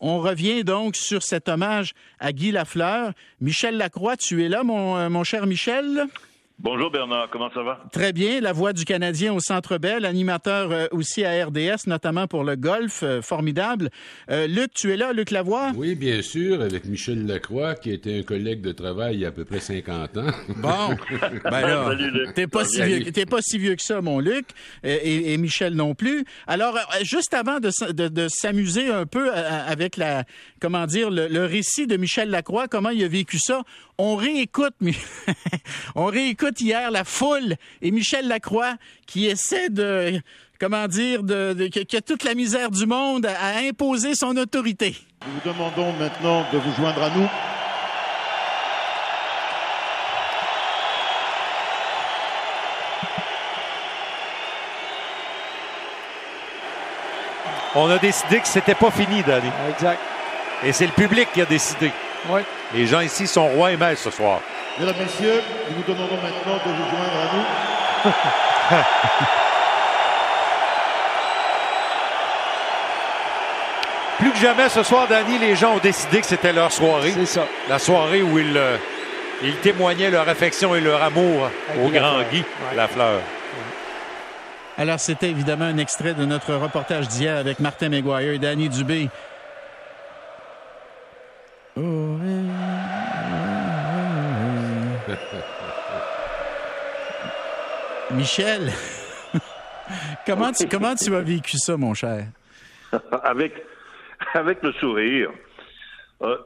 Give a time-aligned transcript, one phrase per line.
[0.00, 3.12] On revient donc sur cet hommage à Guy Lafleur.
[3.40, 6.06] Michel Lacroix, tu es là, mon, euh, mon cher Michel?
[6.58, 7.80] Bonjour Bernard, comment ça va?
[7.92, 12.26] Très bien, la voix du Canadien au Centre Bell, animateur euh, aussi à RDS, notamment
[12.26, 13.90] pour le golf, euh, formidable.
[14.30, 15.72] Euh, Luc, tu es là, Luc Lavoie?
[15.76, 19.28] Oui, bien sûr, avec Michel Lacroix, qui était un collègue de travail il y a
[19.28, 20.30] à peu près 50 ans.
[20.56, 20.96] Bon,
[21.44, 21.94] ben là,
[22.34, 24.46] t'es pas, si vieux, t'es pas si vieux que ça, mon Luc,
[24.82, 26.24] et, et Michel non plus.
[26.46, 30.24] Alors, juste avant de, de, de s'amuser un peu avec la,
[30.58, 33.62] comment dire, le, le récit de Michel Lacroix, comment il a vécu ça,
[33.98, 34.74] on réécoute,
[35.94, 38.74] on réécoute hier la foule et Michel Lacroix
[39.06, 40.20] qui essaie de,
[40.60, 44.96] comment dire, de, qui a toute la misère du monde à, imposer son autorité.
[45.26, 47.28] Nous vous demandons maintenant de vous joindre à nous.
[57.78, 59.50] On a décidé que c'était pas fini, Danny.
[59.68, 60.00] Exact.
[60.64, 61.92] Et c'est le public qui a décidé.
[62.28, 62.40] Oui.
[62.74, 64.40] Les gens ici sont rois et maîtres ce soir.
[64.78, 68.12] Mesdames, Messieurs, nous vous demandons maintenant de vous joindre à nous.
[74.18, 77.12] Plus que jamais ce soir, Danny, les gens ont décidé que c'était leur soirée.
[77.12, 77.46] C'est ça.
[77.68, 78.76] La soirée où ils, euh,
[79.42, 81.50] ils témoignaient leur affection et leur amour
[81.84, 82.42] au grand Guy
[82.74, 83.20] Lafleur.
[84.78, 89.08] Alors, c'était évidemment un extrait de notre reportage d'hier avec Martin McGuire et Danny Dubé.
[98.26, 98.72] Michel,
[100.26, 102.26] comment, tu, comment tu as vécu ça, mon cher?
[103.22, 103.52] avec,
[104.34, 105.30] avec le sourire.
[106.22, 106.36] Euh,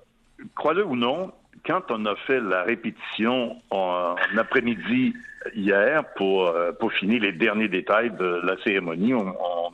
[0.54, 1.32] Crois-le ou non,
[1.64, 5.14] quand on a fait la répétition en, après-midi
[5.54, 9.70] hier pour, euh, pour finir les derniers détails de la cérémonie, on, on,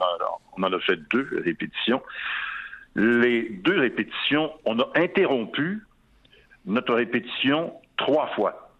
[0.56, 2.02] on en a fait deux répétitions.
[2.94, 5.82] Les deux répétitions, on a interrompu
[6.66, 8.70] notre répétition trois fois.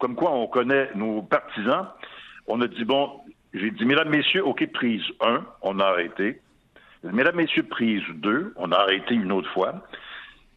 [0.00, 1.86] Comme quoi, on connaît nos partisans.
[2.46, 3.20] On a dit, bon,
[3.52, 6.40] j'ai dit, mesdames, messieurs, OK, prise 1, on a arrêté.
[7.02, 9.86] Mesdames, messieurs, prise 2, on a arrêté une autre fois.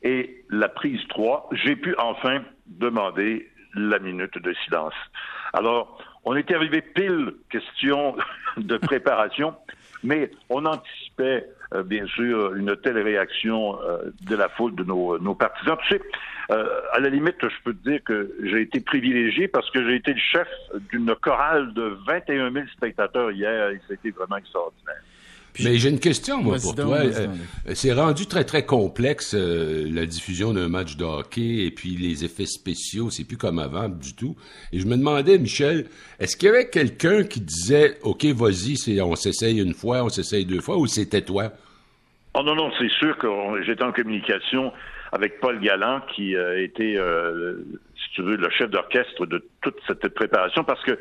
[0.03, 4.93] Et la prise 3, j'ai pu enfin demander la minute de silence.
[5.53, 8.15] Alors, on était arrivé pile question
[8.57, 9.55] de préparation,
[10.03, 15.19] mais on anticipait euh, bien sûr une telle réaction euh, de la foule de nos,
[15.19, 15.78] nos partisans.
[15.88, 16.01] Tu sais,
[16.51, 19.95] euh, à la limite, je peux te dire que j'ai été privilégié parce que j'ai
[19.95, 20.47] été le chef
[20.91, 25.01] d'une chorale de 21 000 spectateurs hier et c'était vraiment extraordinaire.
[25.63, 26.97] Mais j'ai une question, moi, pour toi.
[26.97, 27.28] Euh,
[27.73, 32.25] c'est rendu très, très complexe, euh, la diffusion d'un match de hockey et puis les
[32.25, 33.09] effets spéciaux.
[33.09, 34.35] C'est plus comme avant du tout.
[34.72, 35.85] Et je me demandais, Michel,
[36.19, 40.46] est-ce qu'il y avait quelqu'un qui disait, OK, vas-y, on s'essaye une fois, on s'essaye
[40.46, 41.51] deux fois, ou c'était toi?
[42.34, 43.28] Oh non, non, c'est sûr que
[43.63, 44.72] j'étais en communication
[45.12, 47.56] avec Paul Galland, qui a été, euh,
[47.96, 51.00] si tu veux, le chef d'orchestre de toute cette préparation, parce que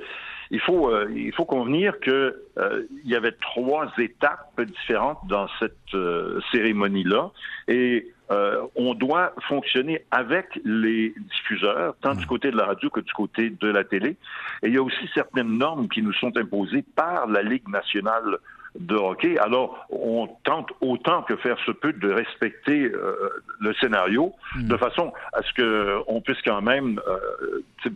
[0.50, 5.48] il faut, euh, il faut convenir que euh, il y avait trois étapes différentes dans
[5.58, 7.30] cette euh, cérémonie-là,
[7.68, 13.00] et euh, on doit fonctionner avec les diffuseurs, tant du côté de la radio que
[13.00, 14.16] du côté de la télé.
[14.62, 18.38] Et il y a aussi certaines normes qui nous sont imposées par la Ligue nationale
[18.78, 19.38] de hockey.
[19.38, 23.30] Alors, on tente autant que faire se peut de respecter euh,
[23.60, 24.68] le scénario, Hmm.
[24.68, 27.90] de façon à ce que on puisse quand même euh,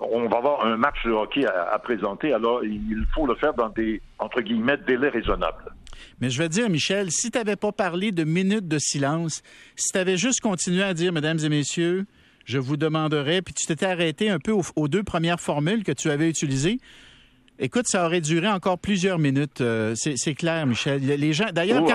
[0.00, 3.68] on va avoir un match de hockey à, présenter, alors il faut le faire dans
[3.68, 5.72] des, entre guillemets, délais raisonnables.
[6.20, 9.42] Mais je veux dire, Michel, si tu n'avais pas parlé de minutes de silence,
[9.76, 12.06] si tu avais juste continué à dire, mesdames et messieurs,
[12.44, 16.10] je vous demanderai, puis tu t'étais arrêté un peu aux, deux premières formules que tu
[16.10, 16.78] avais utilisées,
[17.58, 19.60] écoute, ça aurait duré encore plusieurs minutes.
[19.60, 21.00] Euh, c'est clair, Michel.
[21.00, 21.92] Les gens, d'ailleurs, Oh,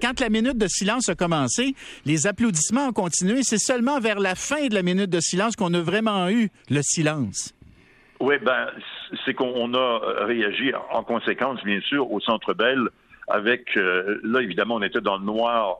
[0.00, 3.42] quand, la minute de silence a commencé, les applaudissements ont continué.
[3.42, 6.80] C'est seulement vers la fin de la minute de silence qu'on a vraiment eu le
[6.82, 7.54] silence.
[8.20, 8.68] Oui, ben,
[9.24, 12.88] c'est qu'on a réagi en conséquence, bien sûr, au Centre Bell
[13.28, 15.78] avec, euh, là, évidemment, on était dans le noir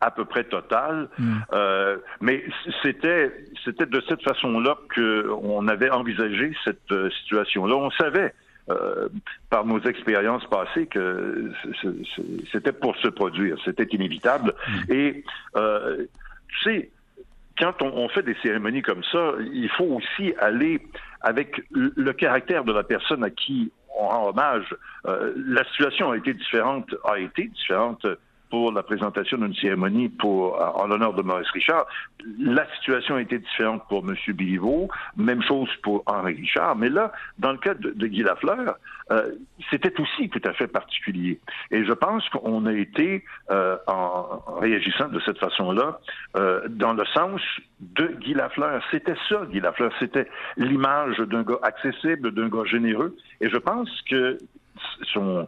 [0.00, 1.34] à peu près total, Mm.
[1.54, 2.44] euh, mais
[2.82, 3.32] c'était
[3.64, 7.76] c'était de cette façon-là que on avait envisagé cette euh, situation-là.
[7.76, 8.34] On savait
[8.68, 9.08] euh,
[9.50, 11.52] par nos expériences passées que
[12.52, 14.54] c'était pour se produire, c'était inévitable.
[14.88, 15.24] Et
[15.56, 16.06] euh,
[16.48, 16.90] tu sais,
[17.58, 20.80] quand on, on fait des cérémonies comme ça, il faut aussi aller
[21.20, 24.74] avec le, le caractère de la personne à qui on rend hommage.
[25.06, 28.06] Euh, la situation a été différente, a été différente
[28.50, 31.86] pour la présentation d'une cérémonie pour en l'honneur de Maurice Richard.
[32.38, 34.14] La situation été différente pour M.
[34.34, 38.76] Biliveau, même chose pour Henri Richard, mais là, dans le cas de, Guy Lafleur,
[39.10, 39.32] euh,
[39.70, 41.38] c'était aussi tout à fait particulier.
[41.70, 46.00] Et je pense qu'on a été, euh, en réagissant de cette façon-là,
[46.36, 47.40] euh, dans le sens
[47.80, 48.82] de Guy Lafleur.
[48.90, 49.92] C'était ça, Guy Lafleur.
[50.00, 53.16] C'était l'image d'un gars accessible, d'un gars généreux.
[53.40, 54.38] Et je pense que
[55.12, 55.46] son,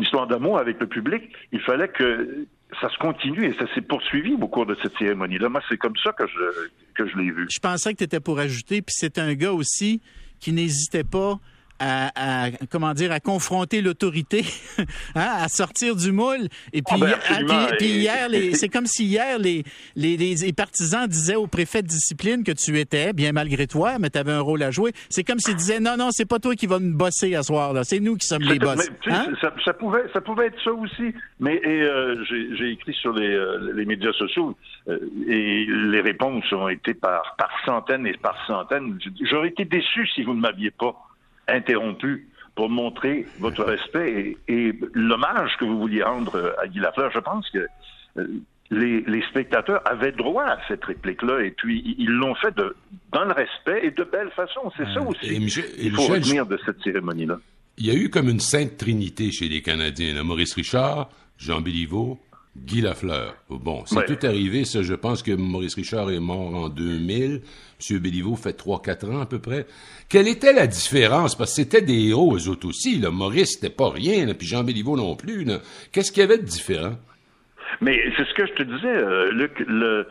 [0.00, 1.22] histoire d'amour avec le public,
[1.52, 2.46] il fallait que
[2.80, 5.48] ça se continue et ça s'est poursuivi au cours de cette cérémonie-là.
[5.48, 7.46] Moi, c'est comme ça que je, que je l'ai vu.
[7.50, 10.00] Je pensais que tu étais pour ajouter, puis c'est un gars aussi
[10.38, 11.38] qui n'hésitait pas
[11.80, 14.44] à, comment dire à confronter l'autorité,
[15.14, 16.48] hein, à sortir du moule.
[16.72, 19.64] Et puis, ah ben, puis, hier, c'est comme si hier les,
[19.96, 24.10] les, les, partisans disaient au préfet de discipline que tu étais bien malgré toi, mais
[24.10, 24.92] tu avais un rôle à jouer.
[25.08, 27.72] C'est comme s'ils disaient non non c'est pas toi qui vas nous bosser à soir
[27.72, 28.90] là, c'est nous qui sommes les boss.
[29.06, 29.26] Hein?
[29.40, 33.84] ça, pouvait ça pouvait être ça aussi, mais euh, j'ai écrit sur les, euh, les
[33.86, 34.56] médias sociaux
[34.88, 38.98] euh, et les réponses ont été par par centaines et par centaines.
[39.30, 41.09] J'aurais été déçu si vous ne m'aviez pas
[41.50, 47.10] interrompu pour montrer votre respect et, l'hommage que vous vouliez rendre à Guy Lafleur.
[47.12, 47.66] Je pense que
[48.18, 48.26] euh,
[48.70, 52.74] les, spectateurs avaient droit à cette réplique-là et puis ils l'ont fait de,
[53.12, 54.70] dans le respect et de belle façon.
[54.76, 55.26] C'est ça aussi.
[55.78, 57.38] Il faut retenir de cette cérémonie-là.
[57.78, 60.22] Il y a eu comme une sainte trinité chez les Canadiens.
[60.22, 61.08] Maurice Richard,
[61.38, 62.18] Jean Béliveau,
[62.56, 63.36] Guy Lafleur.
[63.48, 64.82] Bon, c'est tout arrivé, ça.
[64.82, 67.42] Je pense que Maurice Richard est mort en 2000.
[67.90, 67.98] M.
[67.98, 69.66] Béliveau fait 3-4 ans à peu près.
[70.08, 71.36] Quelle était la différence?
[71.36, 72.98] Parce que c'était des héros, eux autres aussi.
[72.98, 73.10] Là.
[73.10, 75.46] Maurice, c'était pas rien, puis Jean Béliveau non plus.
[75.92, 76.96] Qu'est-ce qu'il y avait de différent?
[77.80, 80.06] Mais c'est ce que je te disais, euh, Luc, le,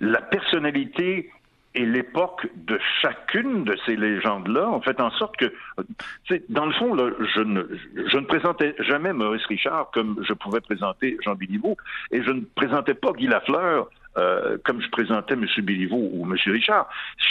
[0.00, 1.30] la personnalité
[1.76, 5.52] et l'époque de chacune de ces légendes-là ont fait en sorte que,
[6.48, 7.62] dans le fond, là, je, ne,
[7.94, 11.76] je ne présentais jamais Maurice Richard comme je pouvais présenter Jean Béliveau,
[12.10, 15.44] et je ne présentais pas Guy Lafleur euh, comme je présentais M.
[15.58, 16.38] Béliveau ou M.
[16.46, 16.88] Richard.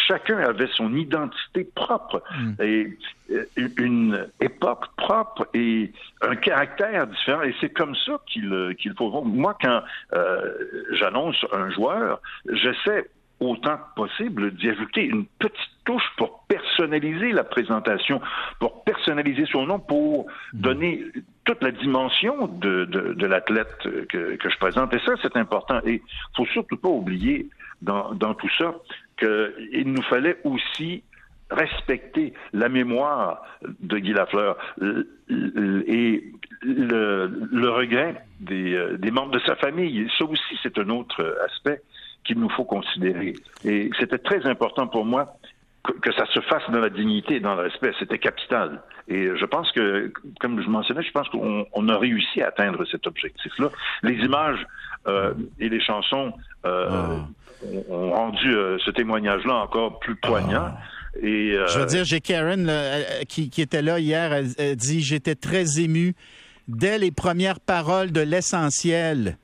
[0.07, 2.53] Chacun avait son identité propre mm.
[2.62, 2.98] et
[3.31, 3.45] euh,
[3.77, 5.91] une époque propre et
[6.21, 7.41] un caractère différent.
[7.41, 9.24] Et c'est comme ça qu'il qu'il faut voir.
[9.24, 9.81] Moi, quand
[10.13, 10.53] euh,
[10.91, 12.21] j'annonce un joueur,
[12.51, 13.09] j'essaie
[13.39, 18.21] autant que possible d'y ajouter une petite touche pour personnaliser la présentation,
[18.59, 20.59] pour personnaliser son nom, pour mm.
[20.59, 21.03] donner
[21.43, 23.77] toute la dimension de, de, l'athlète
[24.09, 24.93] que, que, je présente.
[24.93, 25.79] Et ça, c'est important.
[25.85, 27.47] Et il faut surtout pas oublier
[27.81, 28.73] dans, dans tout ça
[29.17, 31.03] qu'il nous fallait aussi
[31.51, 33.43] respecter la mémoire
[33.79, 34.57] de Guy Lafleur
[35.29, 36.23] et
[36.63, 40.09] le, le regret des, euh, des membres de sa famille.
[40.17, 41.81] Ça aussi, c'est un autre aspect
[42.25, 43.36] qu'il nous faut considérer.
[43.63, 45.38] Et c'était très important pour moi
[46.01, 47.92] que, ça se fasse dans la dignité et dans le respect.
[48.00, 48.81] C'était capital.
[49.07, 53.06] Et je pense que, comme je mentionnais, je pense qu'on a réussi à atteindre cet
[53.07, 53.69] objectif-là.
[54.01, 54.66] Les images
[55.07, 56.33] euh, et les chansons
[56.66, 57.27] euh, ah.
[57.89, 60.69] ont, rendu euh, ce témoignage-là encore plus poignant.
[60.69, 60.80] Ah.
[61.22, 62.69] Et, je veux dire, j'ai Karen
[63.30, 66.13] qui, qui, était là hier, elle dit J'étais très ému
[66.68, 69.38] dès les premières paroles de l'essentiel.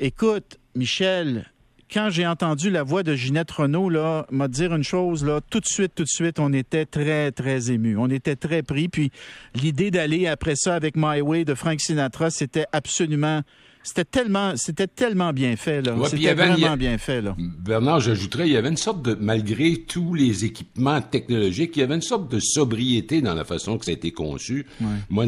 [0.00, 1.44] Écoute, Michel,
[1.92, 5.60] quand j'ai entendu la voix de Ginette Renault, là, m'a dire une chose, là, tout
[5.60, 7.96] de suite, tout de suite, on était très, très ému.
[7.96, 8.88] On était très pris.
[8.88, 9.10] Puis
[9.54, 13.42] l'idée d'aller après ça avec My Way de Frank Sinatra, c'était absolument
[13.88, 15.94] c'était tellement, c'était tellement bien fait là.
[16.04, 17.34] c'était vraiment bien fait là.
[17.38, 21.82] Bernard, j'ajouterais, il y avait une sorte de, malgré tous les équipements technologiques, il y
[21.82, 24.66] avait une sorte de sobriété dans la façon que ça a été conçu.
[25.08, 25.24] Moi,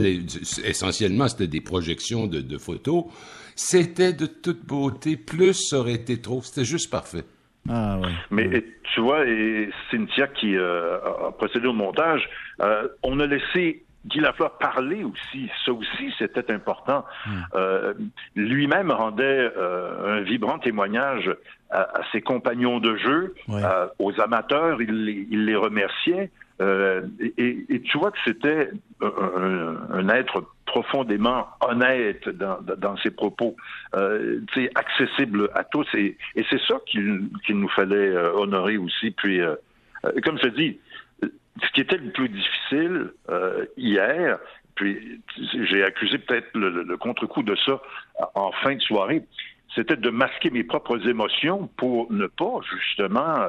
[0.64, 3.04] essentiellement, c'était des projections de, de photos.
[3.62, 5.18] C'était de toute beauté.
[5.18, 6.40] Plus ça aurait été trop.
[6.40, 7.24] C'était juste parfait.
[7.68, 8.08] Ah, ouais.
[8.30, 8.64] Mais
[8.94, 10.96] tu vois, et Cynthia qui euh,
[11.28, 12.26] a procédé au montage,
[12.62, 15.50] euh, on a laissé Guy Lafleur parler aussi.
[15.66, 17.04] Ça aussi, c'était important.
[17.26, 17.40] Hmm.
[17.54, 17.94] Euh,
[18.34, 21.30] lui-même rendait un vibrant témoignage
[21.70, 23.34] à, ses compagnons de jeu,
[23.98, 24.80] aux amateurs.
[24.80, 26.30] Il, il les remerciait.
[26.60, 27.02] Euh,
[27.38, 33.56] et, et, tu vois que c'était un, un, être profondément honnête dans, dans ses propos,
[33.94, 34.40] euh,
[34.74, 35.86] accessible à tous.
[35.94, 39.10] Et, et c'est ça qu'il nous fallait euh, honorer aussi.
[39.10, 39.54] Puis, euh,
[40.04, 40.78] euh, comme je dis,
[41.22, 43.12] ce qui était le plus difficile
[43.76, 44.38] hier,
[44.74, 45.20] puis
[45.64, 47.80] j'ai accusé peut-être le, le contre-coup de ça
[48.34, 49.22] en fin de soirée,
[49.74, 53.44] c'était de masquer mes propres émotions pour ne pas justement.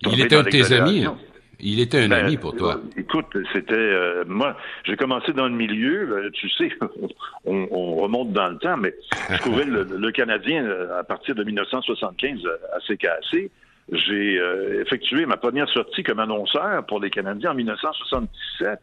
[0.00, 1.04] Il était un de tes amis.
[1.04, 1.18] Hein.
[1.60, 2.76] Il était un ben, ami pour toi.
[2.76, 4.56] Euh, écoute, c'était euh, moi.
[4.84, 6.08] J'ai commencé dans le milieu.
[6.10, 6.70] Euh, tu sais,
[7.44, 8.94] on, remonte dans le temps, mais
[9.30, 12.40] je trouvais le, Canadien à partir de 1975
[12.76, 13.50] assez cassé.
[13.90, 14.38] J'ai
[14.80, 18.78] effectué ma première sortie comme annonceur pour les Canadiens en 1977.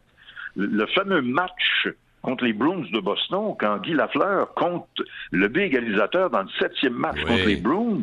[0.56, 1.88] Le, fameux match
[2.22, 4.88] contre les Bruins de Boston, quand Guy Lafleur compte
[5.30, 8.02] le B égalisateur dans le septième match contre les Bruins,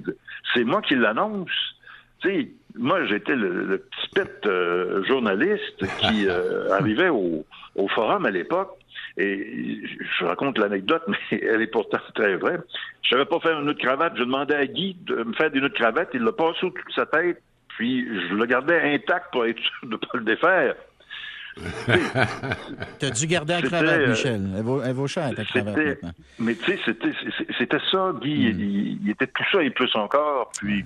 [0.53, 1.49] c'est moi qui l'annonce.
[2.21, 8.25] Tu sais, moi, j'étais le, petit pet euh, journaliste qui euh, arrivait au, au forum
[8.25, 8.77] à l'époque.
[9.17, 9.83] Et
[10.19, 12.59] je raconte l'anecdote, mais elle est pourtant très vraie.
[13.03, 14.13] Je savais pas faire une autre cravate.
[14.15, 16.09] Je demandais à Guy de me faire des autres cravates.
[16.13, 17.41] Il l'a passé au-dessus de sa tête.
[17.69, 20.75] Puis je le gardais intact pour être sûr de ne pas le défaire.
[22.99, 24.49] tu as dû garder la cravate, euh, Michel.
[24.57, 25.99] Elle vaut, elle vaut cher, ta cravate.
[26.39, 26.79] Mais tu sais,
[27.57, 28.51] c'était ça, Guy.
[28.51, 28.59] Hmm.
[29.03, 30.51] Il, était tout ça et plus encore.
[30.57, 30.83] Puis,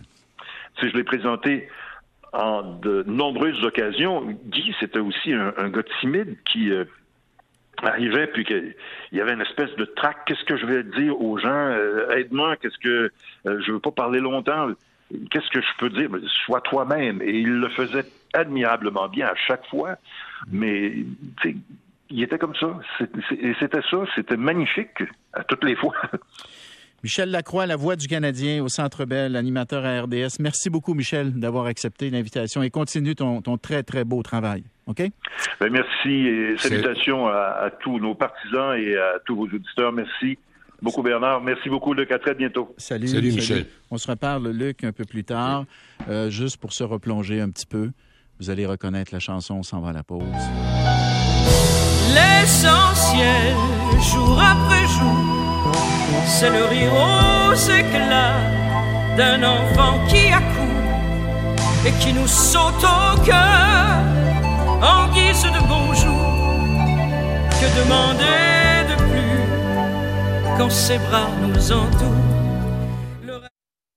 [0.79, 1.67] si je l'ai présenté
[2.34, 4.38] en de nombreuses occasions.
[4.46, 6.86] Guy, c'était aussi un, gars timide qui euh,
[7.81, 8.75] arrivait, puis qu'il
[9.12, 10.17] y avait une espèce de trac.
[10.25, 11.50] Qu'est-ce que je vais dire aux gens?
[11.50, 13.12] Euh, aide-moi, qu'est-ce que...
[13.46, 14.67] je veux pas parler longtemps
[15.31, 16.10] qu'est-ce que je peux dire?
[16.46, 17.22] Sois toi-même.
[17.22, 19.96] Et il le faisait admirablement bien à chaque fois,
[20.51, 20.93] mais
[22.10, 22.79] il était comme ça.
[23.31, 25.03] Et c'était ça, c'était magnifique
[25.34, 25.96] à toutes les fois.
[27.03, 30.39] Michel Lacroix, la voix du Canadien au Centre Bell, animateur à RDS.
[30.39, 34.63] Merci beaucoup, Michel, d'avoir accepté l'invitation et continue ton, très, très beau travail.
[34.87, 35.03] OK?
[35.59, 39.91] Ben, merci et salutations à, à, tous nos partisans et à tous vos auditeurs.
[39.91, 40.37] Merci
[40.81, 41.41] beaucoup, Bernard.
[41.41, 42.11] Merci beaucoup, Luc.
[42.11, 42.73] À très bientôt.
[42.77, 43.65] Salut, salut, Michel.
[43.91, 45.65] On se reparle, Luc, un peu plus tard,
[46.09, 47.91] euh, juste pour se replonger un petit peu.
[48.39, 50.23] Vous allez reconnaître la chanson On s'en va à la pause.
[52.13, 53.55] L'essentiel,
[54.13, 54.87] jour après jour,
[56.27, 58.41] c'est le rire aux éclats
[59.15, 64.03] d'un enfant qui accourt et qui nous saute au cœur
[64.81, 66.27] en guise de bonjour.
[67.60, 68.57] Que demander
[70.57, 72.26] quand ses bras nous entourent?